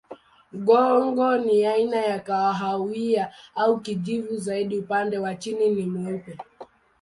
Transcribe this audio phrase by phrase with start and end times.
[0.53, 6.37] Mgongo ni aina ya kahawia au kijivu zaidi, upande wa chini ni mweupe.